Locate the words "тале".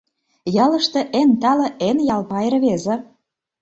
1.41-1.67